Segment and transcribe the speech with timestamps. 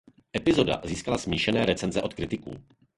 [0.37, 2.55] Epizoda získala smíšené recenze od kritiků.